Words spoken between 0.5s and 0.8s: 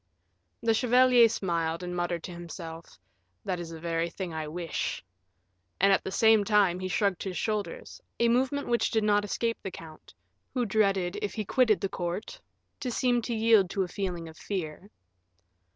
The